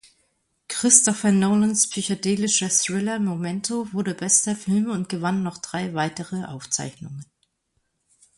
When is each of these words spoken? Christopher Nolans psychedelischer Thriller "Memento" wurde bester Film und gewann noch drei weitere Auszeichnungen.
Christopher 0.67 1.31
Nolans 1.31 1.87
psychedelischer 1.87 2.69
Thriller 2.71 3.19
"Memento" 3.19 3.93
wurde 3.93 4.15
bester 4.15 4.55
Film 4.55 4.89
und 4.89 5.09
gewann 5.09 5.43
noch 5.43 5.59
drei 5.59 5.93
weitere 5.93 6.43
Auszeichnungen. 6.45 7.23